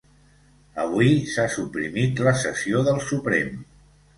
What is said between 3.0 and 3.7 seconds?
Suprem